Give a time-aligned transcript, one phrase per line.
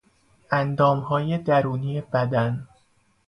[0.51, 2.67] اندامهای درونی بدن